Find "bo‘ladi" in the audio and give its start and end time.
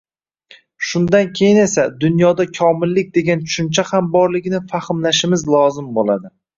6.01-6.39